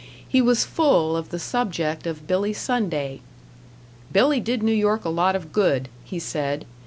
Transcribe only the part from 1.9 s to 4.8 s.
of Billy Sunday. "Billy did New